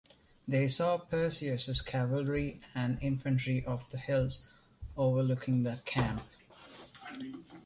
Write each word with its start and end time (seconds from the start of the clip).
They 0.47 0.67
saw 0.67 0.97
Perseus' 0.97 1.79
cavalry 1.83 2.59
and 2.73 2.97
infantry 3.03 3.63
of 3.65 3.87
the 3.91 3.99
hills 3.99 4.49
overlooking 4.97 5.61
the 5.61 5.75
camp. 5.85 6.23